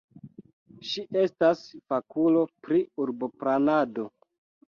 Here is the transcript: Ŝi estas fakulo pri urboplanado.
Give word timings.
Ŝi 0.91 1.01
estas 1.23 1.59
fakulo 1.91 2.41
pri 2.67 2.81
urboplanado. 3.05 4.09